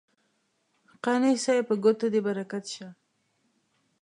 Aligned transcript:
قانع 1.03 1.31
صاحب 1.45 1.63
په 1.69 1.75
ګوتو 1.83 2.05
دې 2.13 2.19
برکت 2.27 2.65
شه. 2.73 2.87